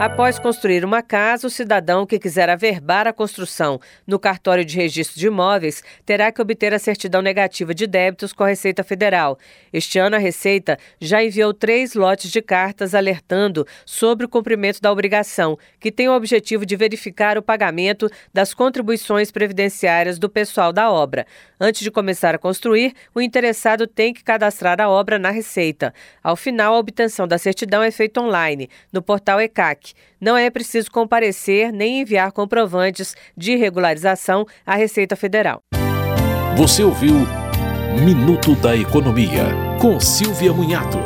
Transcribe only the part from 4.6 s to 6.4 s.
de registro de imóveis terá que